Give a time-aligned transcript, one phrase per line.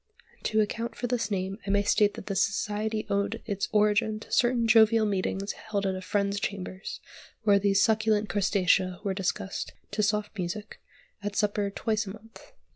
[0.45, 4.31] To account for this name I may state that the society owed its origin to
[4.31, 7.01] certain jovial meetings held at a friend's chambers,
[7.43, 10.81] where these succulent crustacea were discussed (to soft music)
[11.21, 12.51] at supper, twice a month.